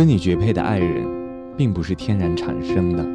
[0.00, 1.06] 跟你绝配的爱人，
[1.58, 3.06] 并不是天然产生的。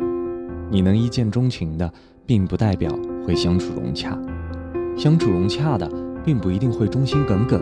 [0.70, 1.92] 你能一见钟情的，
[2.28, 4.12] 并不代表会相处融洽；
[4.96, 5.92] 相处融洽的，
[6.24, 7.60] 并不一定会忠心耿耿。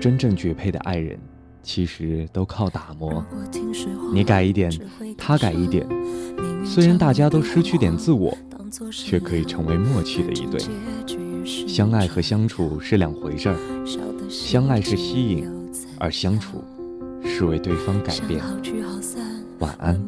[0.00, 1.18] 真正绝配的爱人，
[1.62, 3.22] 其实都靠打磨。
[4.10, 4.72] 你改一点，
[5.18, 5.86] 他改一点，
[6.64, 8.34] 虽然大家都失去点自我，
[8.90, 10.58] 却可以成为默契的一对。
[11.44, 13.56] 相爱和相处是两回事儿，
[14.30, 15.46] 相爱是吸引，
[15.98, 16.64] 而相处。
[17.28, 18.42] 是为对方改变。
[19.60, 20.00] 晚安。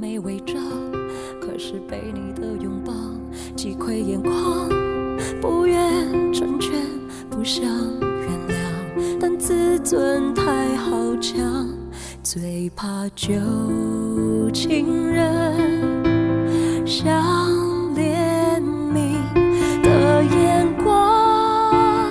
[1.41, 2.92] 可是被你的拥抱
[3.56, 4.69] 击溃眼眶，
[5.41, 6.72] 不愿成全，
[7.28, 8.55] 不想原谅，
[9.20, 11.69] 但自尊太好强，
[12.22, 13.30] 最怕旧
[14.52, 17.12] 情人想
[17.95, 19.17] 怜悯
[19.83, 22.08] 的眼光，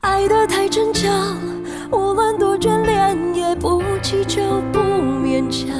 [0.00, 1.45] 爱得太逞强。
[1.90, 4.42] 无论多眷恋，也不祈求，
[4.72, 5.76] 不勉强。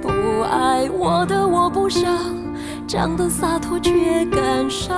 [0.00, 0.08] 不
[0.42, 2.18] 爱我的我不想，
[2.86, 4.96] 讲的洒脱却感伤。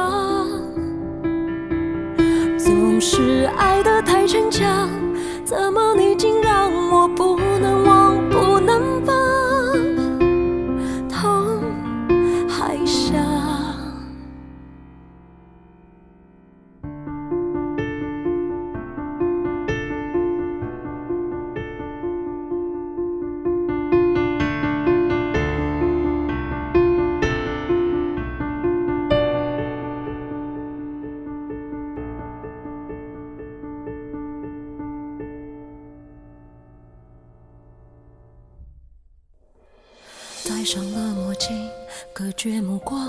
[2.58, 4.88] 总是爱的太逞强，
[5.44, 6.14] 怎么你
[40.62, 41.48] 戴上了墨镜，
[42.12, 43.08] 隔绝目光，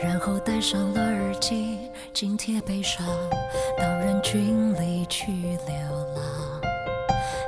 [0.00, 1.78] 然后戴上了耳机，
[2.12, 3.04] 紧贴悲伤，
[3.76, 5.74] 到人群里去流
[6.14, 6.60] 浪，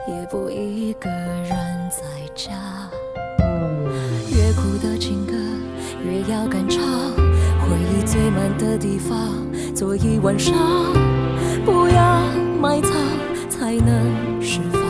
[0.08, 1.48] 也不一个人
[1.88, 2.02] 在
[2.34, 2.90] 家。
[4.28, 5.34] 越苦的情歌，
[6.04, 9.38] 越要敢唱，回忆最满的地方，
[9.72, 10.52] 坐一晚上，
[11.64, 12.22] 不要
[12.60, 12.92] 埋藏，
[13.48, 14.82] 才能释放。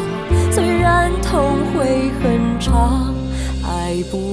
[0.50, 3.14] 虽然痛会很长。
[3.70, 4.27] 爱不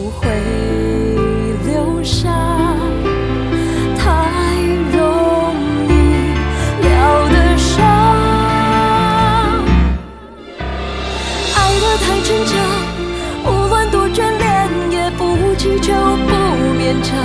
[15.85, 16.33] 就，不
[16.73, 17.15] 勉强。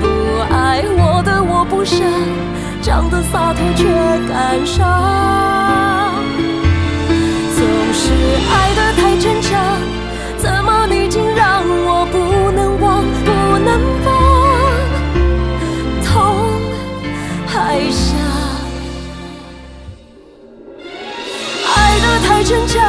[0.00, 0.04] 不
[0.52, 2.02] 爱我的我不想，
[2.82, 3.84] 长得洒脱却
[4.26, 4.76] 感伤。
[7.54, 7.62] 总
[7.94, 8.10] 是
[8.50, 9.54] 爱的太逞强。
[10.36, 12.18] 怎么你竟让我不
[12.50, 13.30] 能忘，不
[13.64, 14.08] 能放？
[16.04, 16.10] 痛
[17.46, 18.18] 还想，
[21.76, 22.80] 爱得太逞强。